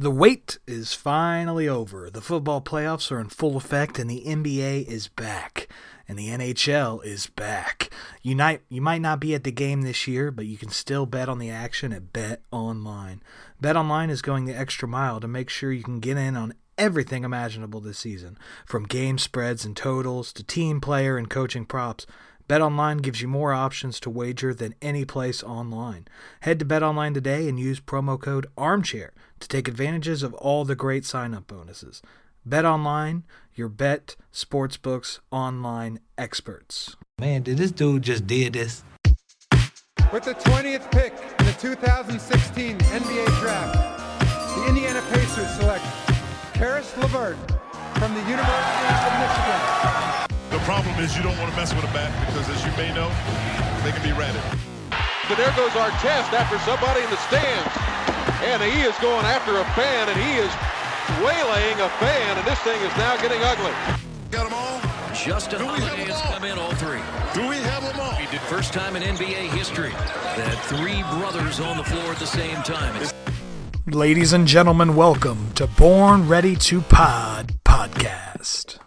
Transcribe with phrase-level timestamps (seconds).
[0.00, 2.08] The wait is finally over.
[2.08, 5.66] The football playoffs are in full effect and the NBA is back.
[6.06, 7.90] And the NHL is back.
[8.22, 11.04] You might, you might not be at the game this year, but you can still
[11.04, 13.20] bet on the action at Bet Online.
[13.60, 17.24] BetOnline is going the extra mile to make sure you can get in on everything
[17.24, 22.06] imaginable this season, from game spreads and totals to team player and coaching props.
[22.48, 26.08] BetOnline gives you more options to wager than any place online.
[26.40, 30.74] Head to BetOnline today and use promo code ARMCHAIR to take advantages of all the
[30.74, 32.00] great sign-up bonuses.
[32.48, 36.96] BetOnline, your bet sportsbooks online experts.
[37.18, 38.82] Man, did this dude just did this?
[40.10, 45.84] With the 20th pick in the 2016 NBA Draft, the Indiana Pacers select
[46.54, 47.36] Caris LeVert
[47.98, 50.07] from the University of Michigan.
[50.68, 52.92] The problem is you don't want to mess with a bat because, as you may
[52.92, 53.08] know,
[53.80, 54.44] they can be ratted.
[55.24, 57.72] But there goes our test after somebody in the stands.
[58.44, 60.52] And he is going after a fan, and he is
[61.24, 63.72] waylaying a fan, and this thing is now getting ugly.
[64.28, 64.76] Got them all?
[65.16, 67.00] Justin Holiday has come in all three.
[67.32, 68.12] Do we have them all?
[68.20, 69.96] He did first time in NBA history
[70.36, 72.94] that three brothers on the floor at the same time.
[73.00, 73.14] It's
[73.86, 78.78] Ladies and gentlemen, welcome to Born Ready to Pod podcast.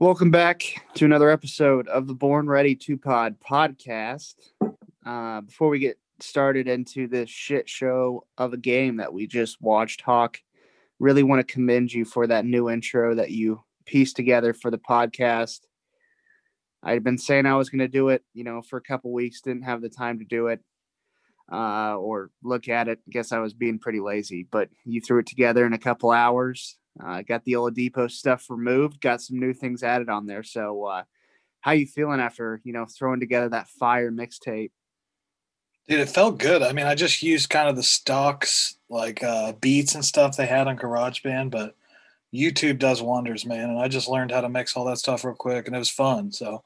[0.00, 0.62] Welcome back
[0.94, 4.34] to another episode of the Born Ready to Pod podcast.
[5.06, 9.60] Uh, before we get started into this shit show of a game that we just
[9.60, 10.40] watched, Hawk,
[10.98, 14.78] really want to commend you for that new intro that you pieced together for the
[14.78, 15.60] podcast.
[16.82, 19.40] I'd been saying I was going to do it, you know, for a couple weeks,
[19.40, 20.60] didn't have the time to do it
[21.52, 23.00] uh, or look at it.
[23.08, 26.78] Guess I was being pretty lazy, but you threw it together in a couple hours.
[27.04, 30.42] Uh, got the Oladipo stuff removed, got some new things added on there.
[30.42, 31.02] So, uh,
[31.60, 34.70] how you feeling after you know throwing together that fire mixtape?
[35.88, 36.62] Dude, it felt good.
[36.62, 40.46] I mean, I just used kind of the stocks, like uh, beats and stuff they
[40.46, 41.76] had on GarageBand, but
[42.34, 43.70] YouTube does wonders, man.
[43.70, 45.90] And I just learned how to mix all that stuff real quick, and it was
[45.90, 46.30] fun.
[46.32, 46.62] So,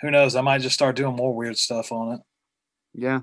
[0.00, 0.36] who knows?
[0.36, 2.20] I might just start doing more weird stuff on it.
[2.92, 3.20] Yeah,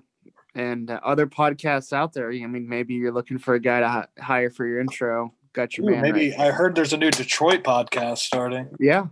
[0.55, 2.31] and uh, other podcasts out there.
[2.31, 5.33] I mean, maybe you're looking for a guy to hi- hire for your intro.
[5.53, 6.01] Got your Ooh, man.
[6.01, 8.69] maybe right I heard there's a new Detroit podcast starting.
[8.79, 9.07] Yeah.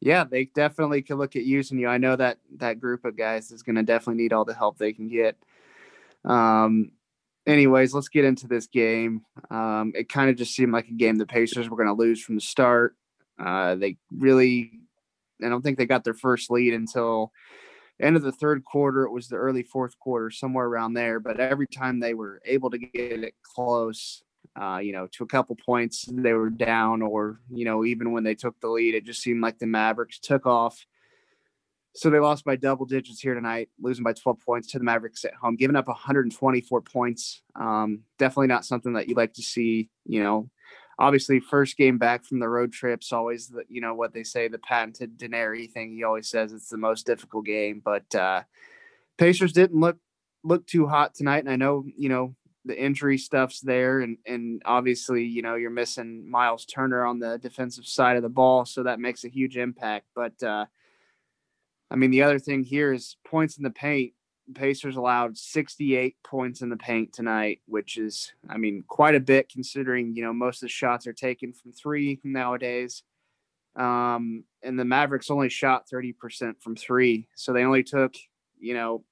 [0.00, 1.88] Yeah, they definitely could look at using you.
[1.88, 4.76] I know that that group of guys is going to definitely need all the help
[4.76, 5.36] they can get.
[6.24, 6.92] Um,
[7.46, 9.22] anyways, let's get into this game.
[9.50, 12.22] Um, it kind of just seemed like a game the Pacers were going to lose
[12.22, 12.96] from the start.
[13.38, 14.72] Uh, they really,
[15.42, 17.32] I don't think they got their first lead until
[18.00, 19.04] end of the third quarter.
[19.04, 21.18] It was the early fourth quarter, somewhere around there.
[21.18, 24.22] But every time they were able to get it close,
[24.60, 28.24] uh, you know, to a couple points, they were down, or you know, even when
[28.24, 30.86] they took the lead, it just seemed like the Mavericks took off.
[31.96, 35.24] So they lost by double digits here tonight, losing by 12 points to the Mavericks
[35.24, 37.40] at home, giving up 124 points.
[37.54, 39.90] Um, definitely not something that you like to see.
[40.04, 40.50] You know,
[40.98, 44.48] obviously, first game back from the road trips, always the you know what they say
[44.48, 45.92] the patented Denary thing.
[45.92, 48.42] He always says it's the most difficult game, but uh,
[49.16, 49.98] Pacers didn't look
[50.42, 51.44] look too hot tonight.
[51.44, 55.70] And I know you know the injury stuff's there, and and obviously you know you're
[55.70, 59.56] missing Miles Turner on the defensive side of the ball, so that makes a huge
[59.56, 60.06] impact.
[60.14, 60.66] But uh,
[61.90, 64.14] I mean, the other thing here is points in the paint.
[64.54, 69.48] Pacers allowed 68 points in the paint tonight, which is, I mean, quite a bit
[69.48, 73.04] considering, you know, most of the shots are taken from three nowadays.
[73.76, 77.26] Um, and the Mavericks only shot 30% from three.
[77.36, 78.14] So they only took,
[78.58, 79.04] you know,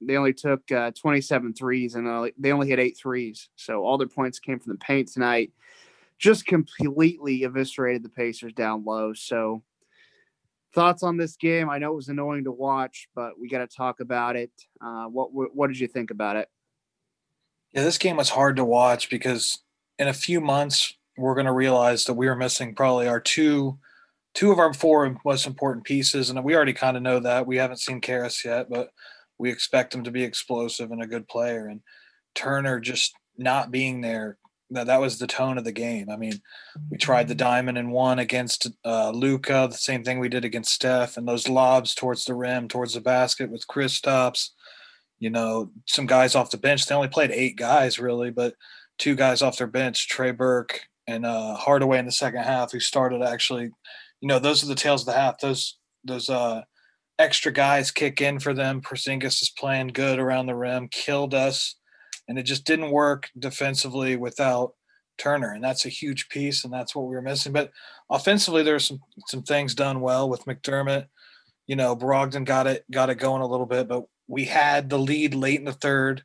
[0.00, 3.48] they only took uh, 27 threes and uh, they only hit eight threes.
[3.56, 5.52] So all their points came from the paint tonight.
[6.18, 9.12] Just completely eviscerated the Pacers down low.
[9.12, 9.62] So,
[10.74, 11.68] thoughts on this game?
[11.68, 14.50] I know it was annoying to watch, but we got to talk about it.
[14.80, 16.48] Uh, what what did you think about it?
[17.72, 19.58] Yeah, this game was hard to watch because
[19.98, 23.78] in a few months we're going to realize that we were missing probably our two
[24.36, 27.46] two of our four most important pieces, and we already kind of know that.
[27.46, 28.90] We haven't seen Caris yet, but
[29.38, 31.66] we expect him to be explosive and a good player.
[31.66, 31.80] And
[32.34, 34.38] Turner just not being there
[34.70, 36.10] that that was the tone of the game.
[36.10, 36.40] I mean,
[36.90, 40.72] we tried the diamond and one against uh, Luka, the same thing we did against
[40.72, 44.50] Steph, and those lobs towards the rim, towards the basket with Kristaps.
[45.18, 46.84] You know, some guys off the bench.
[46.84, 48.54] They only played eight guys really, but
[48.98, 52.80] two guys off their bench, Trey Burke and uh, Hardaway in the second half, who
[52.80, 53.70] started actually.
[54.20, 55.38] You know, those are the tails of the half.
[55.38, 56.62] Those those uh,
[57.18, 58.80] extra guys kick in for them.
[58.80, 61.76] Porzingis is playing good around the rim, killed us,
[62.28, 64.74] and it just didn't work defensively without
[65.18, 67.52] Turner, and that's a huge piece, and that's what we were missing.
[67.52, 67.70] But
[68.10, 71.06] offensively, there's some some things done well with McDermott.
[71.66, 74.98] You know, Brogdon got it got it going a little bit, but we had the
[74.98, 76.22] lead late in the third,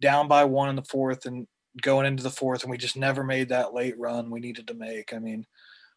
[0.00, 1.46] down by one in the fourth, and
[1.82, 4.74] going into the fourth, and we just never made that late run we needed to
[4.74, 5.12] make.
[5.12, 5.46] I mean,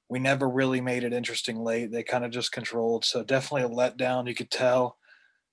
[0.09, 1.91] we never really made it interesting late.
[1.91, 3.05] They kind of just controlled.
[3.05, 4.27] So definitely a letdown.
[4.27, 4.97] You could tell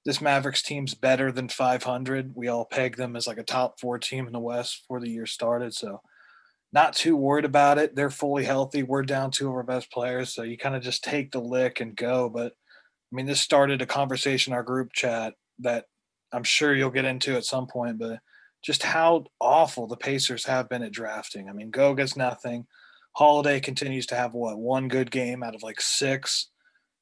[0.06, 2.32] this Mavericks team's better than 500.
[2.34, 5.10] We all pegged them as like a top four team in the West before the
[5.10, 5.74] year started.
[5.74, 6.00] So
[6.72, 7.94] not too worried about it.
[7.94, 8.82] They're fully healthy.
[8.82, 10.32] We're down two of our best players.
[10.32, 12.30] So you kind of just take the lick and go.
[12.30, 15.84] But I mean, this started a conversation our group chat that
[16.32, 18.20] I'm sure you'll get into at some point, but
[18.62, 21.48] just how awful the Pacers have been at drafting.
[21.48, 22.66] I mean, Goga's nothing.
[23.16, 26.50] Holiday continues to have what one good game out of like six.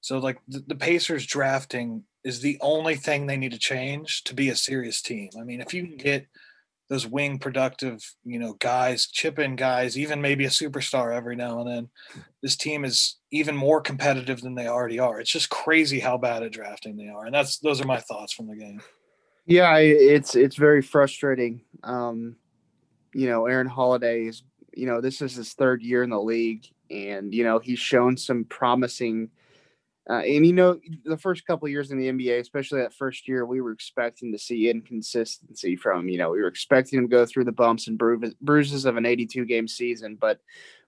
[0.01, 4.35] So like the, the, Pacers drafting is the only thing they need to change to
[4.35, 5.31] be a serious team.
[5.41, 6.29] I mean, if you can get
[6.89, 11.59] those wing productive, you know, guys, chip in guys, even maybe a superstar every now
[11.59, 11.89] and then,
[12.43, 15.19] this team is even more competitive than they already are.
[15.19, 17.25] It's just crazy how bad at drafting they are.
[17.25, 18.81] And that's those are my thoughts from the game.
[19.47, 21.63] Yeah, it's it's very frustrating.
[21.83, 22.37] Um,
[23.15, 24.43] you know, Aaron Holiday is,
[24.77, 28.17] you know, this is his third year in the league, and you know he's shown
[28.17, 29.31] some promising
[30.09, 33.47] uh, and you know, the first couple years in the NBA, especially that first year,
[33.47, 36.09] we were expecting to see inconsistency from.
[36.09, 37.99] You know, we were expecting him to go through the bumps and
[38.41, 40.19] bruises of an 82 game season.
[40.21, 40.41] But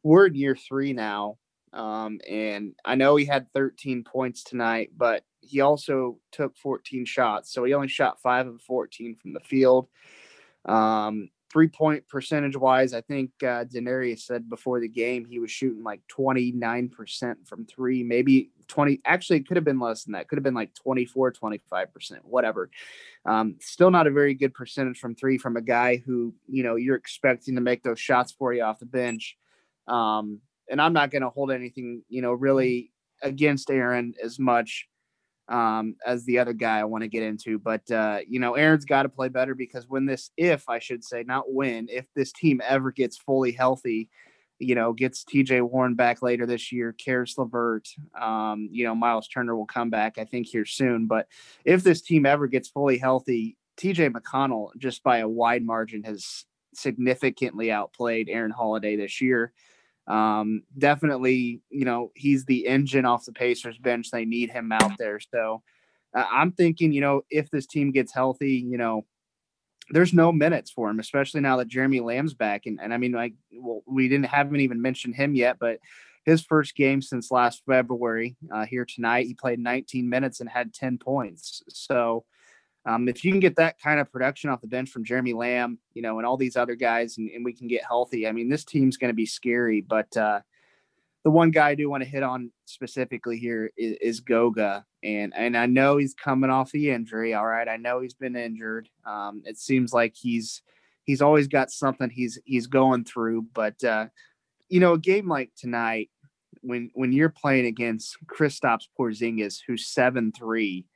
[0.03, 1.39] we're in year three now,
[1.73, 7.53] um, and I know he had 13 points tonight, but he also took 14 shots,
[7.53, 9.89] so he only shot five of 14 from the field.
[10.67, 15.51] Um, three point percentage wise, I think uh, Denarius said before the game he was
[15.51, 19.01] shooting like 29% from three, maybe 20.
[19.05, 20.29] Actually, it could have been less than that.
[20.29, 21.87] Could have been like 24, 25%,
[22.23, 22.71] whatever.
[23.25, 26.77] Um, still not a very good percentage from three from a guy who, you know,
[26.77, 29.37] you're expecting to make those shots for you off the bench.
[29.89, 34.89] Um, and I'm not going to hold anything, you know, really against Aaron as much
[35.49, 37.59] um, as the other guy I want to get into.
[37.59, 41.05] But uh, you know, Aaron's got to play better because when this, if I should
[41.05, 44.09] say, not when, if this team ever gets fully healthy,
[44.59, 47.89] you know, gets TJ Warren back later this year, Caris LeVert,
[48.21, 51.07] um, you know, Miles Turner will come back, I think, here soon.
[51.07, 51.27] But
[51.65, 56.47] if this team ever gets fully healthy, TJ McConnell, just by a wide margin, has
[56.75, 59.53] significantly outplayed Aaron Holiday this year.
[60.07, 64.11] Um, definitely, you know, he's the engine off the Pacers bench.
[64.11, 65.19] They need him out there.
[65.21, 65.63] So
[66.15, 69.05] uh, I'm thinking, you know, if this team gets healthy, you know,
[69.91, 72.67] there's no minutes for him, especially now that Jeremy Lamb's back.
[72.67, 75.79] And, and I mean, like, well, we didn't haven't even mentioned him yet, but
[76.25, 80.75] his first game since last February uh, here tonight, he played 19 minutes and had
[80.75, 81.63] 10 points.
[81.69, 82.25] So,
[82.87, 85.79] um, if you can get that kind of production off the bench from Jeremy Lamb,
[85.93, 88.49] you know, and all these other guys, and, and we can get healthy, I mean,
[88.49, 89.81] this team's going to be scary.
[89.81, 90.41] But uh,
[91.25, 95.35] the one guy I do want to hit on specifically here is, is, Goga, and
[95.35, 97.35] and I know he's coming off the injury.
[97.35, 98.89] All right, I know he's been injured.
[99.05, 100.63] Um, it seems like he's
[101.03, 103.47] he's always got something he's he's going through.
[103.53, 104.07] But uh,
[104.69, 106.11] you know, a game like tonight,
[106.61, 110.87] when when you're playing against Kristaps Porzingis, who's seven three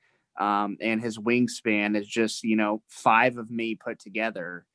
[0.41, 4.67] um, and his wingspan is just you know five of me put together.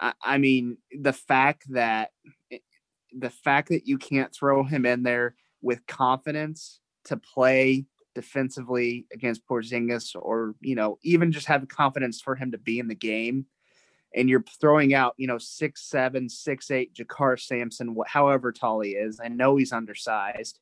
[0.00, 2.10] I, I mean, the fact that
[2.50, 2.58] eh,
[3.16, 9.46] the fact that you can't throw him in there with confidence to play defensively against
[9.46, 13.44] Porzingis, or you know, even just have confidence for him to be in the game,
[14.14, 18.92] and you're throwing out, you know, six seven, six eight, JaKarr Sampson, however tall he
[18.92, 19.20] is.
[19.22, 20.58] I know he's undersized.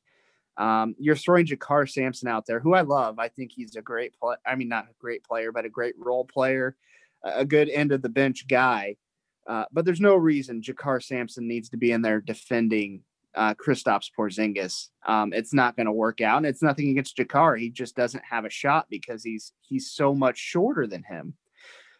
[0.61, 3.17] Um, you're throwing JaKarr Sampson out there, who I love.
[3.17, 4.35] I think he's a great play.
[4.45, 6.75] I mean, not a great player, but a great role player,
[7.23, 8.97] a good end of the bench guy.
[9.47, 13.01] Uh, but there's no reason JaKarr Sampson needs to be in there defending
[13.33, 14.89] uh, Kristaps Porzingis.
[15.03, 17.59] Um, it's not going to work out, and it's nothing against JaKarr.
[17.59, 21.33] He just doesn't have a shot because he's he's so much shorter than him.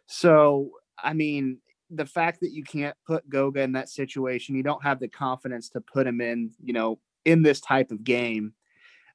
[0.05, 0.69] So,
[1.03, 1.57] I mean,
[1.89, 5.69] the fact that you can't put Goga in that situation, you don't have the confidence
[5.69, 8.53] to put him in, you know, in this type of game.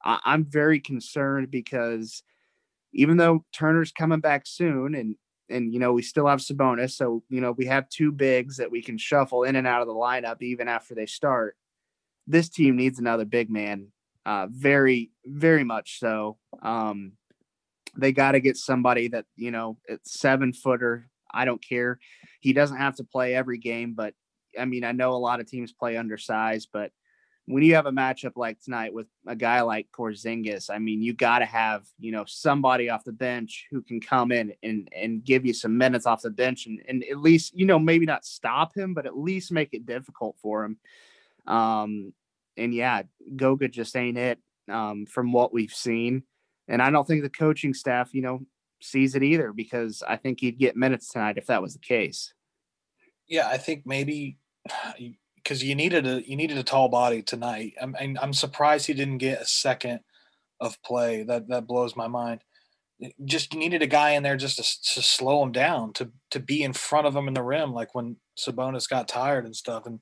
[0.04, 2.22] I, I'm very concerned because
[2.92, 5.16] even though Turner's coming back soon and
[5.48, 8.70] and you know we still have Sabonis, so you know we have two bigs that
[8.70, 11.56] we can shuffle in and out of the lineup even after they start.
[12.26, 13.92] This team needs another big man,
[14.24, 16.38] uh, very very much so.
[16.62, 17.12] Um,
[17.96, 21.08] they got to get somebody that you know it's seven footer.
[21.32, 21.98] I don't care.
[22.40, 24.14] He doesn't have to play every game, but
[24.58, 26.90] I mean, I know a lot of teams play undersized, but
[27.46, 31.12] when you have a matchup like tonight with a guy like Porzingis, I mean, you
[31.12, 35.24] got to have you know somebody off the bench who can come in and and
[35.24, 38.24] give you some minutes off the bench and and at least you know maybe not
[38.24, 40.78] stop him, but at least make it difficult for him.
[41.46, 42.12] Um,
[42.56, 43.02] and yeah,
[43.36, 44.38] Goga just ain't it
[44.68, 46.24] um, from what we've seen,
[46.66, 48.40] and I don't think the coaching staff, you know,
[48.80, 52.34] sees it either because I think he'd get minutes tonight if that was the case.
[53.28, 54.38] Yeah, I think maybe
[55.46, 57.74] because you needed a you needed a tall body tonight.
[57.80, 60.00] I'm I'm surprised he didn't get a second
[60.60, 61.22] of play.
[61.22, 62.40] That that blows my mind.
[63.24, 66.64] Just needed a guy in there just to, to slow him down, to to be
[66.64, 69.86] in front of him in the rim, like when Sabonis got tired and stuff.
[69.86, 70.00] And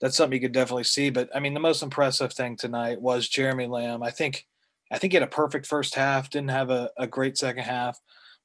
[0.00, 1.10] that's something you could definitely see.
[1.10, 4.02] But I mean, the most impressive thing tonight was Jeremy Lamb.
[4.02, 4.46] I think
[4.90, 8.00] I think he had a perfect first half, didn't have a, a great second half,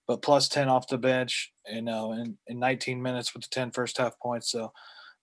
[0.08, 3.72] but plus 10 off the bench, you know, in, in 19 minutes with the 10
[3.72, 4.52] first half points.
[4.52, 4.72] So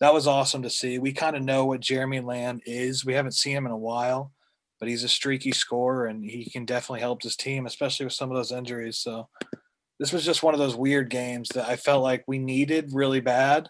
[0.00, 0.98] that was awesome to see.
[0.98, 3.04] We kind of know what Jeremy Lamb is.
[3.04, 4.32] We haven't seen him in a while,
[4.80, 8.30] but he's a streaky scorer and he can definitely help his team, especially with some
[8.30, 8.98] of those injuries.
[8.98, 9.28] So
[9.98, 13.20] this was just one of those weird games that I felt like we needed really
[13.20, 13.68] bad.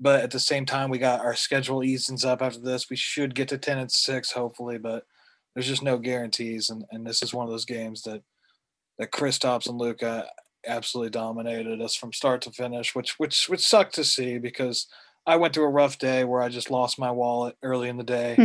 [0.00, 2.88] But at the same time, we got our schedule easens up after this.
[2.88, 5.04] We should get to 10 and 6, hopefully, but
[5.54, 6.70] there's just no guarantees.
[6.70, 8.22] And, and this is one of those games that
[8.98, 10.26] that Kristaps and Luka
[10.66, 14.86] absolutely dominated us from start to finish, which which which sucked to see because
[15.28, 18.04] I went through a rough day where I just lost my wallet early in the
[18.04, 18.34] day.
[18.36, 18.44] Hmm.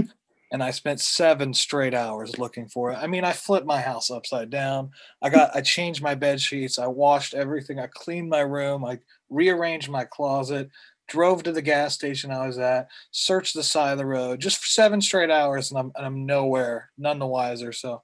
[0.52, 2.98] and I spent seven straight hours looking for it.
[3.02, 4.92] I mean, I flipped my house upside down.
[5.20, 6.78] I got, I changed my bed sheets.
[6.78, 7.80] I washed everything.
[7.80, 8.86] I cleaned my room.
[8.86, 9.00] I
[9.32, 10.70] rearranged my closet.
[11.08, 12.88] Drove to the gas station I was at.
[13.10, 16.26] Searched the side of the road just for seven straight hours, and I'm, and I'm
[16.26, 17.74] nowhere, none the wiser.
[17.74, 18.04] So,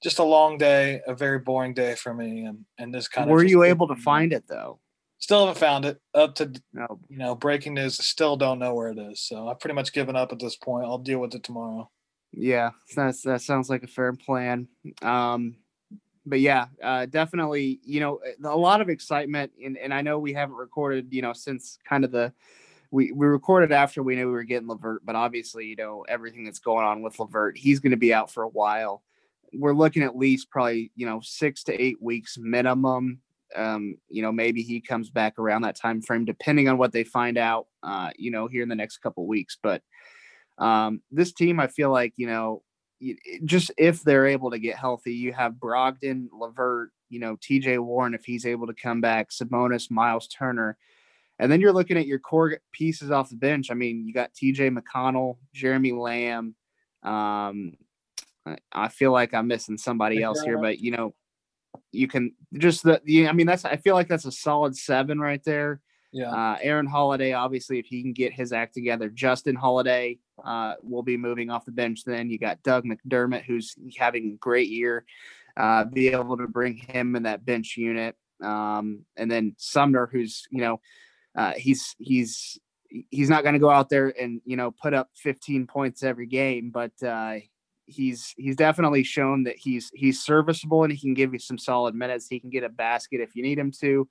[0.00, 2.44] just a long day, a very boring day for me.
[2.44, 3.42] And and this kind Were of.
[3.42, 4.78] Were you able to find it though?
[5.18, 6.00] Still haven't found it.
[6.14, 7.00] Up to no.
[7.08, 7.96] you know, breaking news.
[7.96, 9.20] Still don't know where it is.
[9.20, 10.86] So I've pretty much given up at this point.
[10.86, 11.90] I'll deal with it tomorrow.
[12.32, 14.68] Yeah, that's that sounds like a fair plan.
[15.02, 15.56] Um,
[16.24, 17.80] but yeah, uh, definitely.
[17.84, 21.08] You know, a lot of excitement, and and I know we haven't recorded.
[21.10, 22.32] You know, since kind of the
[22.90, 26.44] we we recorded after we knew we were getting LeVert, but obviously, you know, everything
[26.44, 29.02] that's going on with LeVert, he's going to be out for a while.
[29.52, 33.20] We're looking at least probably you know six to eight weeks minimum
[33.58, 37.04] um, you know, maybe he comes back around that time frame, depending on what they
[37.04, 39.58] find out, uh, you know, here in the next couple weeks.
[39.62, 39.82] But
[40.58, 42.62] um, this team, I feel like, you know,
[43.44, 48.14] just if they're able to get healthy, you have Brogdon, LeVert, you know, TJ Warren,
[48.14, 50.76] if he's able to come back, Sabonis, Miles Turner.
[51.38, 53.70] And then you're looking at your core pieces off the bench.
[53.70, 56.56] I mean, you got TJ McConnell, Jeremy Lamb.
[57.04, 57.74] Um,
[58.72, 61.14] I feel like I'm missing somebody else here, but you know,
[61.92, 65.18] you can just the, the I mean that's I feel like that's a solid seven
[65.18, 65.80] right there.
[66.12, 66.30] Yeah.
[66.30, 71.02] Uh, Aaron Holiday, obviously, if he can get his act together, Justin Holiday uh, will
[71.02, 72.04] be moving off the bench.
[72.04, 75.04] Then you got Doug McDermott, who's having a great year.
[75.56, 80.46] Uh, be able to bring him in that bench unit, um, and then Sumner, who's
[80.50, 80.80] you know,
[81.36, 82.58] uh, he's he's
[83.10, 86.26] he's not going to go out there and you know put up 15 points every
[86.26, 87.36] game, but uh,
[87.88, 91.94] he's he's definitely shown that he's he's serviceable and he can give you some solid
[91.94, 92.28] minutes.
[92.28, 94.06] He can get a basket if you need him to.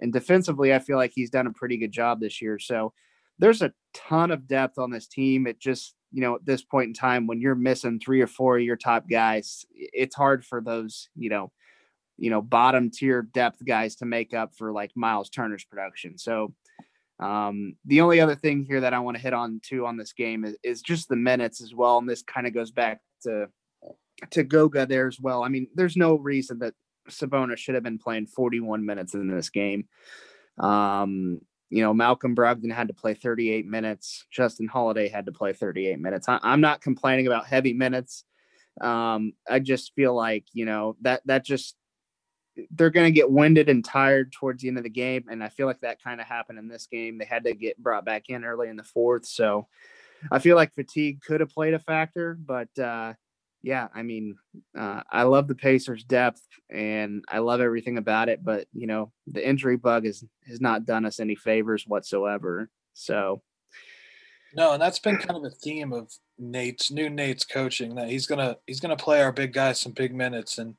[0.00, 2.58] And defensively, I feel like he's done a pretty good job this year.
[2.58, 2.92] So
[3.38, 5.46] there's a ton of depth on this team.
[5.46, 8.58] It just, you know, at this point in time, when you're missing three or four
[8.58, 11.52] of your top guys, it's hard for those, you know,
[12.18, 16.18] you know, bottom tier depth guys to make up for like Miles Turner's production.
[16.18, 16.52] So
[17.22, 20.12] um, the only other thing here that I want to hit on too on this
[20.12, 21.98] game is, is just the minutes as well.
[21.98, 23.48] And this kind of goes back to
[24.30, 25.42] to Goga there as well.
[25.42, 26.74] I mean, there's no reason that
[27.08, 29.88] Sabonis should have been playing 41 minutes in this game.
[30.58, 34.26] Um, you know, Malcolm Brogdon had to play 38 minutes.
[34.30, 36.28] Justin Holiday had to play 38 minutes.
[36.28, 38.24] I, am not complaining about heavy minutes.
[38.80, 41.76] Um, I just feel like you know that that just
[42.70, 45.48] they're going to get winded and tired towards the end of the game, and I
[45.48, 47.18] feel like that kind of happened in this game.
[47.18, 49.68] They had to get brought back in early in the fourth, so
[50.30, 53.14] I feel like fatigue could have played a factor, but uh,
[53.62, 54.36] yeah, I mean,
[54.78, 59.12] uh, I love the Pacers' depth and I love everything about it, but you know,
[59.26, 62.68] the injury bug has has not done us any favors whatsoever.
[62.92, 63.42] So,
[64.54, 68.26] no, and that's been kind of a theme of Nate's new Nate's coaching that he's
[68.26, 70.74] gonna he's gonna play our big guys some big minutes, and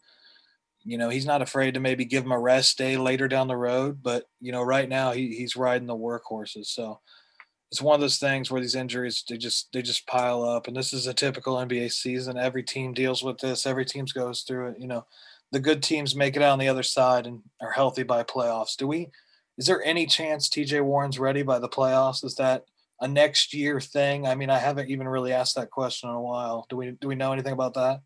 [0.84, 3.58] you know he's not afraid to maybe give him a rest day later down the
[3.58, 7.00] road, but you know right now he, he's riding the workhorses, so
[7.72, 10.68] it's one of those things where these injuries they just they just pile up.
[10.68, 12.38] And this is a typical nba season.
[12.38, 13.66] Every team deals with this.
[13.66, 14.76] Every team goes through it.
[14.80, 15.08] You know
[15.52, 18.76] the good teams make it out on the other side and are healthy by playoffs.
[18.76, 19.10] Do we
[19.58, 22.24] is there any chance tj warren's ready by the playoffs?
[22.24, 22.66] Is that
[23.02, 24.28] a next year thing?
[24.28, 26.68] I mean, I haven't even really asked that question in a while.
[26.70, 28.02] Do we do we know anything about that?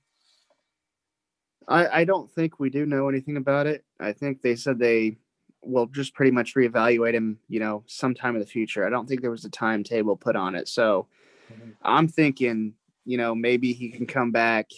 [1.67, 3.83] I, I don't think we do know anything about it.
[3.99, 5.17] I think they said they
[5.61, 8.85] will just pretty much reevaluate him, you know, sometime in the future.
[8.85, 10.67] I don't think there was a timetable put on it.
[10.67, 11.07] So
[11.51, 11.71] mm-hmm.
[11.83, 12.73] I'm thinking,
[13.05, 14.69] you know, maybe he can come back,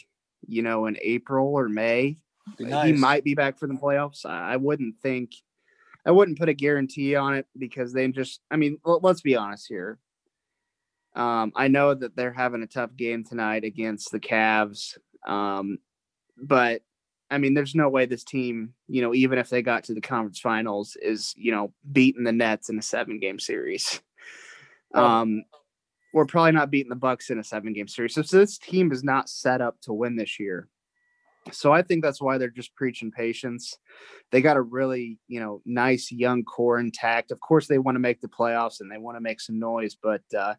[0.47, 2.17] you know, in April or May.
[2.59, 2.85] Nice.
[2.85, 4.25] He might be back for the playoffs.
[4.25, 5.33] I, wouldn't think,
[6.05, 9.67] I wouldn't put a guarantee on it because they just, I mean, let's be honest
[9.67, 9.99] here.
[11.15, 14.97] Um, I know that they're having a tough game tonight against the Cavs.
[15.27, 15.79] Um,
[16.41, 16.81] but
[17.31, 20.01] I mean, there's no way this team, you know, even if they got to the
[20.01, 24.01] conference finals, is you know beating the Nets in a seven game series.
[24.95, 25.43] Um,
[26.13, 28.15] we're probably not beating the Bucks in a seven game series.
[28.15, 30.67] So, so this team is not set up to win this year.
[31.51, 33.77] So I think that's why they're just preaching patience.
[34.31, 37.31] They got a really, you know, nice young core intact.
[37.31, 39.95] Of course, they want to make the playoffs and they want to make some noise,
[40.01, 40.55] but uh,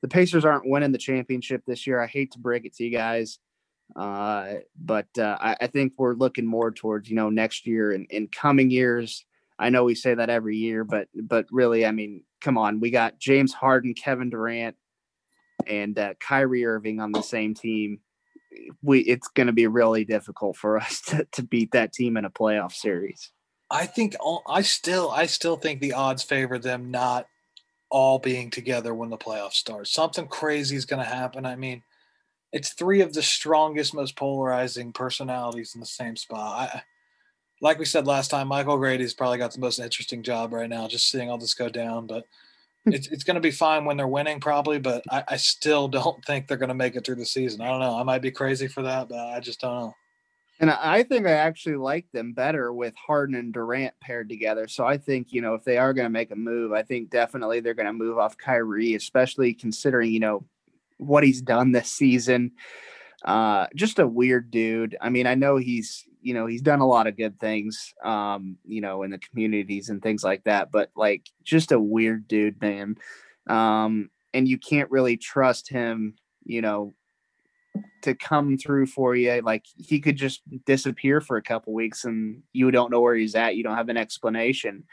[0.00, 2.00] the Pacers aren't winning the championship this year.
[2.00, 3.38] I hate to break it to you guys.
[3.94, 8.06] Uh, but uh, I, I, think we're looking more towards you know next year and
[8.10, 9.24] in coming years.
[9.58, 12.90] I know we say that every year, but but really, I mean, come on, we
[12.90, 14.76] got James Harden, Kevin Durant,
[15.66, 18.00] and uh, Kyrie Irving on the same team.
[18.82, 22.24] We it's going to be really difficult for us to, to beat that team in
[22.24, 23.30] a playoff series.
[23.70, 24.16] I think
[24.48, 27.26] I still I still think the odds favor them not
[27.90, 29.86] all being together when the playoffs start.
[29.86, 31.44] Something crazy is going to happen.
[31.44, 31.82] I mean,
[32.52, 36.70] it's three of the strongest, most polarizing personalities in the same spot.
[36.74, 36.82] I,
[37.60, 40.88] like we said last time, Michael Grady's probably got the most interesting job right now,
[40.88, 42.06] just seeing all this go down.
[42.06, 42.24] But
[42.84, 42.92] hmm.
[42.92, 44.78] it's it's going to be fine when they're winning, probably.
[44.78, 47.60] But I, I still don't think they're going to make it through the season.
[47.60, 47.98] I don't know.
[47.98, 49.94] I might be crazy for that, but I just don't know.
[50.60, 54.68] And I think I actually like them better with Harden and Durant paired together.
[54.68, 57.10] So I think, you know, if they are going to make a move, I think
[57.10, 60.44] definitely they're going to move off Kyrie, especially considering, you know,
[60.98, 62.52] what he's done this season.
[63.24, 64.96] Uh, just a weird dude.
[65.00, 68.56] I mean, I know he's you know he's done a lot of good things, um,
[68.64, 70.70] you know, in the communities and things like that.
[70.70, 72.96] But like, just a weird dude, man.
[73.48, 76.94] Um, and you can't really trust him, you know,
[78.02, 79.40] to come through for you.
[79.42, 83.34] Like he could just disappear for a couple weeks and you don't know where he's
[83.34, 83.56] at.
[83.56, 84.84] You don't have an explanation.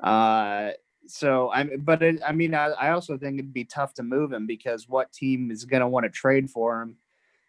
[0.00, 0.70] Uh,
[1.08, 4.32] so I'm, but it, I mean, I, I also think it'd be tough to move
[4.32, 6.96] him because what team is going to want to trade for him,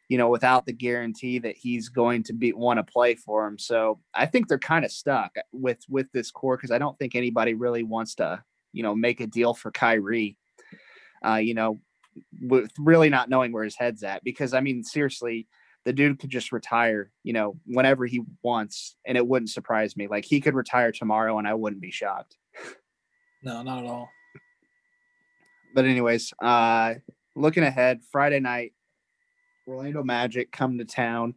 [0.07, 3.57] you know, without the guarantee that he's going to be want to play for him.
[3.57, 7.15] So I think they're kind of stuck with with this core because I don't think
[7.15, 8.43] anybody really wants to,
[8.73, 10.37] you know, make a deal for Kyrie.
[11.25, 11.77] Uh, you know,
[12.41, 15.47] with really not knowing where his head's at because I mean, seriously,
[15.85, 20.07] the dude could just retire, you know, whenever he wants, and it wouldn't surprise me.
[20.07, 22.37] Like he could retire tomorrow, and I wouldn't be shocked.
[23.43, 24.09] No, not at all.
[25.73, 26.95] But anyways, uh
[27.35, 28.73] looking ahead, Friday night,
[29.67, 31.35] Orlando Magic come to town.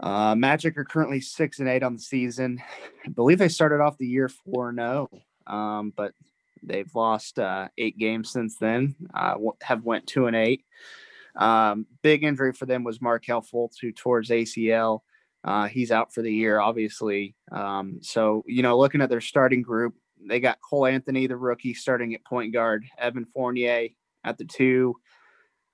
[0.00, 2.62] Uh, Magic are currently six and eight on the season.
[3.04, 5.08] I believe they started off the year four and zero,
[5.46, 6.12] oh, um, but
[6.62, 8.94] they've lost uh, eight games since then.
[9.14, 10.64] Uh, have went two and eight.
[11.36, 15.00] Um, big injury for them was Markelle Fultz, who tore his ACL.
[15.44, 17.34] Uh, he's out for the year, obviously.
[17.52, 21.74] Um, so you know, looking at their starting group, they got Cole Anthony, the rookie,
[21.74, 23.88] starting at point guard, Evan Fournier
[24.24, 24.96] at the two,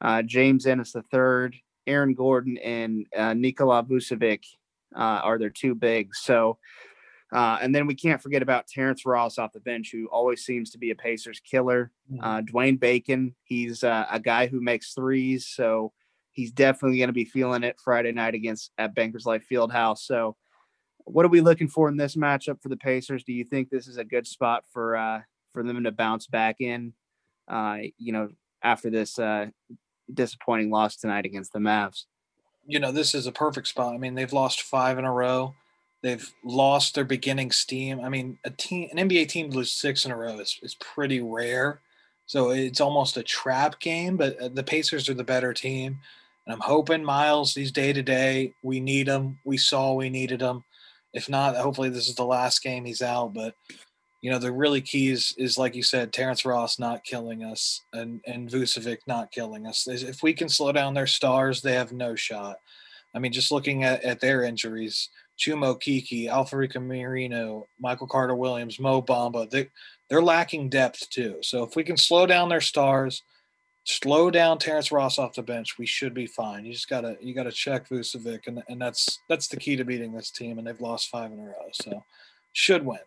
[0.01, 4.45] uh, James Ennis the third, Aaron Gordon, and uh, Nikola Vucevic
[4.95, 6.21] uh, are their two bigs.
[6.23, 6.59] So,
[7.33, 10.71] uh, and then we can't forget about Terrence Ross off the bench, who always seems
[10.71, 11.91] to be a Pacers killer.
[12.13, 12.25] Mm-hmm.
[12.25, 15.93] Uh, Dwayne Bacon, he's uh, a guy who makes threes, so
[16.33, 19.99] he's definitely going to be feeling it Friday night against at Bankers Life Fieldhouse.
[19.99, 20.37] So
[21.05, 23.25] what are we looking for in this matchup for the Pacers?
[23.25, 25.21] Do you think this is a good spot for uh,
[25.53, 26.93] for them to bounce back in?
[27.49, 28.31] Uh, you know,
[28.63, 29.47] after this uh,
[30.13, 32.05] disappointing loss tonight against the Mavs.
[32.67, 33.95] You know, this is a perfect spot.
[33.95, 35.55] I mean, they've lost five in a row.
[36.03, 38.01] They've lost their beginning steam.
[38.01, 40.75] I mean, a team, an NBA team to lose six in a row is, is
[40.75, 41.81] pretty rare.
[42.27, 45.99] So it's almost a trap game, but uh, the Pacers are the better team.
[46.47, 48.53] And I'm hoping Miles, he's day to day.
[48.63, 49.39] We need him.
[49.45, 50.65] We saw we needed him.
[51.13, 53.35] If not, hopefully this is the last game he's out.
[53.35, 53.55] But
[54.23, 57.83] you know, the really key is, is like you said, Terrence Ross not killing us
[57.93, 59.87] and and Vucevic not killing us.
[59.89, 62.57] If we can slow down their stars, they have no shot.
[63.15, 68.79] I mean, just looking at, at their injuries, Chuma Okeke, Al-Farouq Aminu, Michael Carter Williams,
[68.81, 69.69] Mo Bamba, they,
[70.09, 71.37] they're lacking depth too.
[71.43, 73.23] So if we can slow down their stars,
[73.85, 76.65] slow down Terrence Ross off the bench, we should be fine.
[76.65, 80.13] You just gotta you gotta check Vucevic, and and that's that's the key to beating
[80.13, 80.59] this team.
[80.59, 82.03] And they've lost five in a row, so
[82.53, 82.99] should win.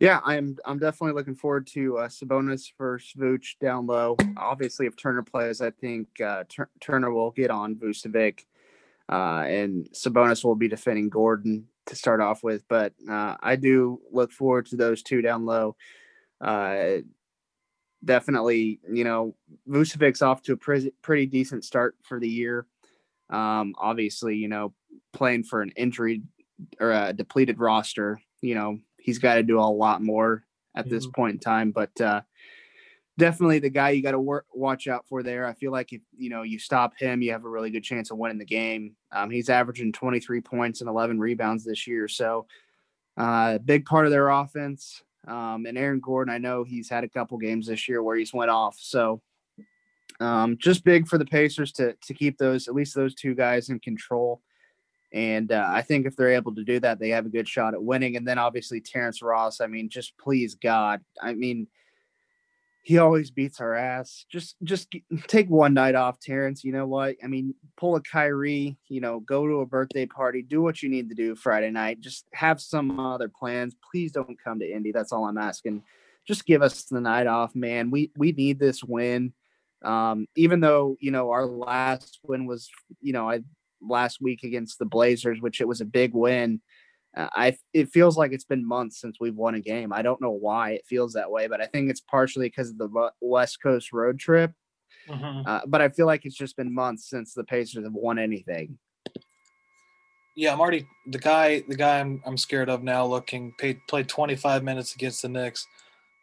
[0.00, 4.16] Yeah, I'm I'm definitely looking forward to uh, Sabonis versus Vooch down low.
[4.36, 8.40] Obviously, if Turner plays, I think uh, Tur- Turner will get on Vucevic,
[9.10, 12.66] uh, and Sabonis will be defending Gordon to start off with.
[12.68, 15.76] But uh, I do look forward to those two down low.
[16.40, 16.98] Uh,
[18.04, 19.34] definitely, you know,
[19.68, 22.66] Vucevic's off to a pre- pretty decent start for the year.
[23.30, 24.74] Um, obviously, you know,
[25.12, 26.22] playing for an injury
[26.80, 30.44] or a depleted roster, you know, he's got to do a lot more
[30.76, 31.70] at this point in time.
[31.70, 32.22] But uh,
[33.18, 35.46] definitely the guy you got to watch out for there.
[35.46, 38.10] I feel like if you know you stop him, you have a really good chance
[38.10, 38.96] of winning the game.
[39.12, 42.46] Um, he's averaging 23 points and 11 rebounds this year, so
[43.16, 45.02] uh, big part of their offense.
[45.26, 48.34] Um, and Aaron Gordon, I know he's had a couple games this year where he's
[48.34, 49.22] went off, so
[50.20, 53.68] um, just big for the Pacers to to keep those at least those two guys
[53.68, 54.40] in control.
[55.12, 57.74] And uh, I think if they're able to do that, they have a good shot
[57.74, 58.16] at winning.
[58.16, 59.60] And then obviously Terrence Ross.
[59.60, 61.02] I mean, just please God.
[61.22, 61.68] I mean,
[62.84, 64.26] he always beats our ass.
[64.30, 64.94] Just just
[65.26, 66.62] take one night off, Terrence.
[66.62, 67.16] You know what?
[67.24, 68.76] I mean, pull a Kyrie.
[68.88, 70.42] You know, go to a birthday party.
[70.42, 72.00] Do what you need to do Friday night.
[72.00, 73.74] Just have some other plans.
[73.90, 74.92] Please don't come to Indy.
[74.92, 75.82] That's all I'm asking.
[76.28, 77.90] Just give us the night off, man.
[77.90, 79.32] We we need this win.
[79.82, 82.68] Um, even though you know our last win was,
[83.00, 83.40] you know, I
[83.80, 86.60] last week against the Blazers, which it was a big win.
[87.16, 89.92] Uh, I it feels like it's been months since we've won a game.
[89.92, 92.78] I don't know why it feels that way, but I think it's partially because of
[92.78, 94.52] the West Coast road trip.
[95.08, 95.46] Mhm.
[95.46, 98.78] Uh, but I feel like it's just been months since the Pacers have won anything.
[100.36, 101.60] Yeah, I'm already the guy.
[101.68, 103.06] The guy I'm I'm scared of now.
[103.06, 105.66] Looking paid, played 25 minutes against the Knicks,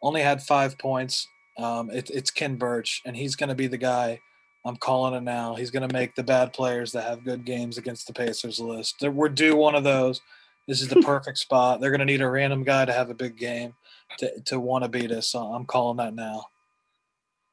[0.01, 1.27] only had five points.
[1.57, 4.19] Um, it, it's Khem Birch, and he's going to be the guy.
[4.65, 5.55] I'm calling it now.
[5.55, 9.01] He's going to make the bad players that have good games against the Pacers list.
[9.01, 10.21] We're due one of those.
[10.67, 11.81] This is the perfect spot.
[11.81, 13.73] They're going to need a random guy to have a big game
[14.19, 15.27] to to want to beat us.
[15.27, 16.45] So I'm calling that now.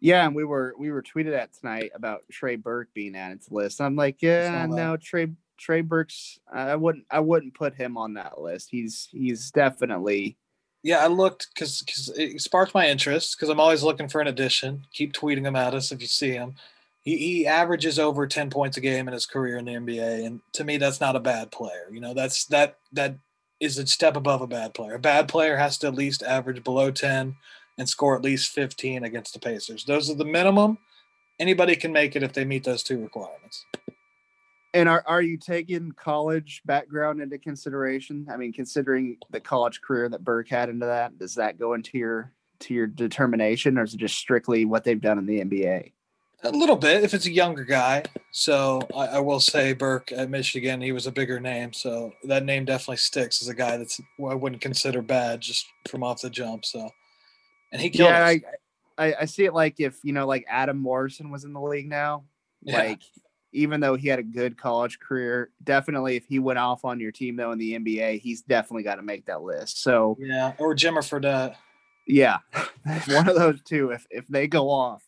[0.01, 3.49] Yeah, and we were we were tweeted at tonight about Trey Burke being added to
[3.49, 3.81] the list.
[3.81, 6.39] I'm like, yeah, no, Trey Trey Burke's.
[6.53, 8.69] I wouldn't I wouldn't put him on that list.
[8.71, 10.37] He's he's definitely
[10.85, 14.29] Yeah, I looked because because it sparked my interest because I'm always looking for an
[14.29, 14.85] addition.
[14.93, 16.55] Keep tweeting him at us if you see him.
[17.03, 20.41] He, he averages over 10 points a game in his career in the NBA, and
[20.55, 21.89] to me, that's not a bad player.
[21.91, 23.17] You know, that's that that
[23.61, 24.95] is a step above a bad player.
[24.95, 27.37] A bad player has to at least average below 10
[27.77, 29.85] and score at least 15 against the Pacers.
[29.85, 30.79] Those are the minimum.
[31.39, 33.65] Anybody can make it if they meet those two requirements.
[34.75, 38.27] And are, are you taking college background into consideration?
[38.31, 41.97] I mean, considering the college career that Burke had into that, does that go into
[41.97, 45.93] your to your determination, or is it just strictly what they've done in the NBA?
[46.45, 48.05] A little bit if it's a younger guy.
[48.31, 51.73] So I, I will say Burke at Michigan, he was a bigger name.
[51.73, 56.05] So that name definitely sticks as a guy that's I wouldn't consider bad just from
[56.05, 56.65] off the jump.
[56.65, 56.89] So
[57.73, 58.25] and he killed Yeah.
[58.25, 58.41] I,
[58.99, 61.89] I I see it like if you know, like Adam Morrison was in the league
[61.89, 62.25] now,
[62.63, 62.79] Yeah.
[62.79, 63.01] like
[63.53, 67.11] even though he had a good college career, definitely if he went off on your
[67.11, 69.83] team though in the NBA, he's definitely got to make that list.
[69.83, 71.57] So yeah, or Jimmer Fredette.
[72.07, 72.39] yeah,
[73.09, 73.91] one of those two.
[73.91, 75.03] If if they go off,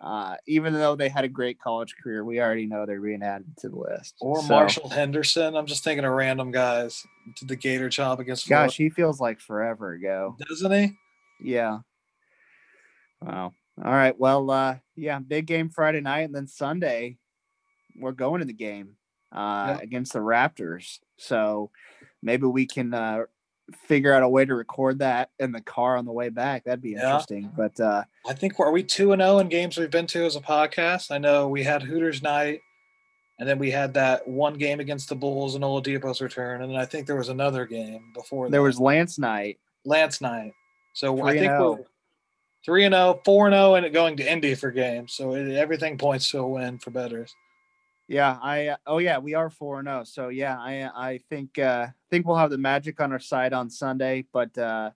[0.00, 3.46] uh, even though they had a great college career, we already know they're being added
[3.58, 4.14] to the list.
[4.20, 5.56] Or So, Marshall Henderson.
[5.56, 7.04] I'm just thinking of random guys.
[7.36, 8.68] To the Gator job against Florida.
[8.68, 10.36] Gosh, he feels like forever ago.
[10.48, 10.92] doesn't he?
[11.42, 11.78] Yeah.
[13.20, 13.52] Wow.
[13.84, 14.18] All right.
[14.18, 17.18] Well, uh, yeah, big game Friday night, and then Sunday,
[17.96, 18.96] we're going to the game
[19.32, 19.82] uh, Yep.
[19.82, 20.98] against the Raptors.
[21.16, 21.70] So
[22.22, 23.24] maybe we can uh,
[23.86, 26.64] figure out a way to record that in the car on the way back.
[26.64, 27.04] That'd be Yeah.
[27.04, 27.52] interesting.
[27.56, 30.36] But uh, I think are we two and zero in games we've been to as
[30.36, 31.10] a podcast.
[31.10, 32.60] I know we had Hooters night,
[33.38, 36.78] and then we had that one game against the Bulls and Oladipo's return, and then
[36.78, 38.64] I think there was another game before there that.
[38.64, 39.58] was Lance night.
[39.84, 40.52] Lance night.
[40.94, 41.72] So I think oh.
[41.72, 41.84] we're
[42.64, 45.12] three and zero, four and zero, and going to Indy for games.
[45.14, 47.34] So it, everything points to a win for betters.
[48.08, 50.04] Yeah, I uh, oh yeah, we are four and zero.
[50.04, 53.68] So yeah, I I think uh think we'll have the Magic on our side on
[53.68, 54.90] Sunday, but uh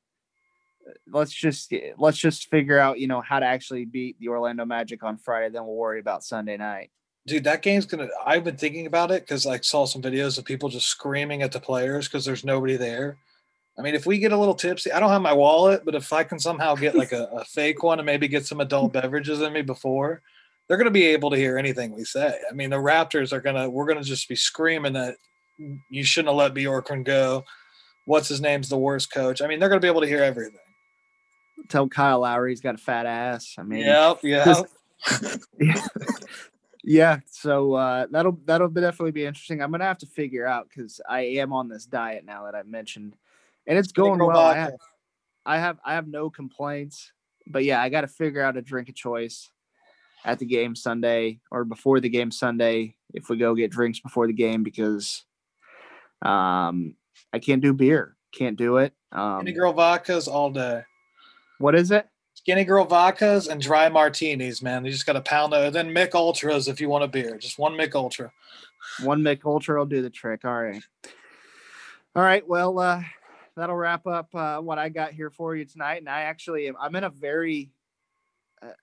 [1.06, 5.02] let's just let's just figure out you know how to actually beat the Orlando Magic
[5.02, 5.50] on Friday.
[5.50, 6.90] Then we'll worry about Sunday night.
[7.26, 8.08] Dude, that game's gonna.
[8.24, 11.52] I've been thinking about it because I saw some videos of people just screaming at
[11.52, 13.18] the players because there's nobody there.
[13.78, 16.12] I mean, if we get a little tipsy, I don't have my wallet, but if
[16.12, 19.40] I can somehow get like a, a fake one and maybe get some adult beverages
[19.40, 20.20] in me before,
[20.72, 22.34] they're gonna be able to hear anything we say.
[22.50, 23.68] I mean, the Raptors are gonna.
[23.68, 25.16] We're gonna just be screaming that
[25.90, 27.44] you shouldn't have let Bjorkgren go.
[28.06, 29.42] What's his name's the worst coach?
[29.42, 30.56] I mean, they're gonna be able to hear everything.
[31.68, 33.56] Tell Kyle Lowry he's got a fat ass.
[33.58, 34.62] I mean, Yep, yeah.
[36.82, 37.18] yeah.
[37.30, 39.60] So uh, that'll that'll definitely be interesting.
[39.60, 42.62] I'm gonna have to figure out because I am on this diet now that I
[42.62, 43.14] mentioned,
[43.66, 44.38] and it's going well.
[44.38, 44.72] I have,
[45.44, 47.12] I have I have no complaints.
[47.46, 49.50] But yeah, I got to figure out a drink of choice
[50.24, 54.26] at the game Sunday or before the game Sunday if we go get drinks before
[54.26, 55.24] the game because
[56.22, 56.94] um
[57.32, 58.16] I can't do beer.
[58.32, 58.92] Can't do it.
[59.10, 60.82] Um Skinny girl vodkas all day.
[61.58, 62.08] what is it?
[62.34, 64.84] Skinny girl vodkas and dry martinis, man.
[64.84, 65.72] You just got to pound it.
[65.72, 67.36] Then Mich Ultras if you want a beer.
[67.38, 68.32] Just one Mich Ultra.
[69.02, 70.44] One Mich Ultra will do the trick.
[70.44, 70.82] All right.
[72.16, 72.46] All right.
[72.48, 73.02] Well, uh,
[73.54, 75.98] that'll wrap up uh, what I got here for you tonight.
[75.98, 77.70] And I actually, am- I'm in a very,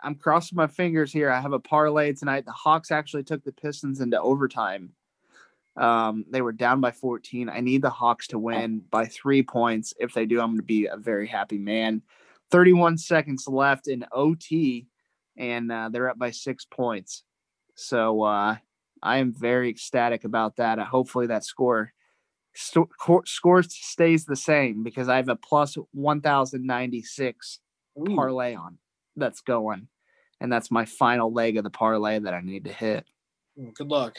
[0.02, 1.30] I'm crossing my fingers here.
[1.30, 2.46] I have a parlay tonight.
[2.46, 4.92] The Hawks actually took the Pistons into overtime.
[5.78, 7.50] Um, they were down by 14.
[7.50, 9.94] I need the Hawks to win by three points.
[10.00, 12.02] If they do, I'm going to be a very happy man.
[12.52, 14.88] 31 seconds left in OT,
[15.38, 17.24] and uh, they're up by six points.
[17.76, 18.58] So uh,
[19.02, 20.80] I am very ecstatic about that.
[20.80, 21.94] Uh, hopefully, that score
[23.00, 27.60] cor- score stays the same because I have a plus 1096
[28.16, 28.78] parlay on
[29.20, 29.88] that's going.
[30.42, 33.06] And that's my final leg of the parlay that I need to hit.
[33.76, 34.18] Good luck.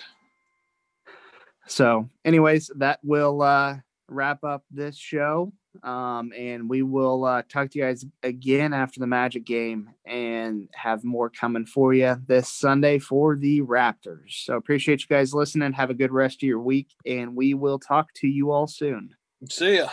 [1.67, 3.77] So, anyways, that will uh,
[4.09, 5.53] wrap up this show.
[5.85, 10.69] Um, and we will uh, talk to you guys again after the Magic game and
[10.75, 14.45] have more coming for you this Sunday for the Raptors.
[14.45, 15.73] So, appreciate you guys listening.
[15.73, 19.15] Have a good rest of your week, and we will talk to you all soon.
[19.49, 19.89] See ya.